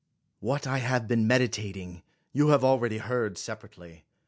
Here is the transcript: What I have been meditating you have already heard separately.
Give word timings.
What 0.39 0.65
I 0.65 0.79
have 0.79 1.07
been 1.07 1.27
meditating 1.27 2.01
you 2.33 2.47
have 2.47 2.63
already 2.63 2.97
heard 2.97 3.37
separately. 3.37 4.03